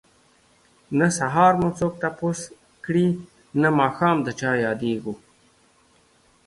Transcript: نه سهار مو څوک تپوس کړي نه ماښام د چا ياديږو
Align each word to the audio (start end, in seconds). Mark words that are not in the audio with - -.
نه 0.97 1.07
سهار 1.17 1.53
مو 1.59 1.69
څوک 1.79 1.93
تپوس 2.01 2.39
کړي 2.85 3.07
نه 3.61 3.69
ماښام 3.79 4.17
د 4.25 4.27
چا 4.39 4.51
ياديږو 4.65 5.13